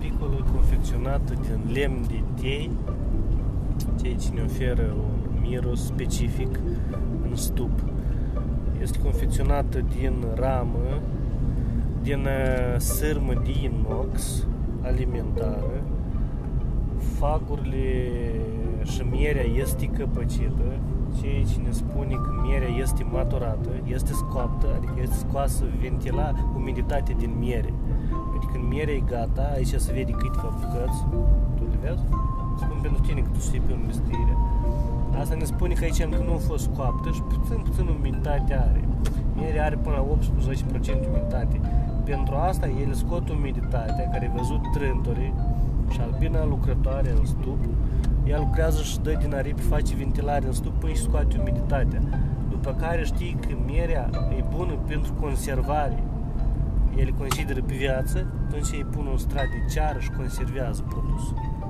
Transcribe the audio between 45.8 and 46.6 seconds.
și albina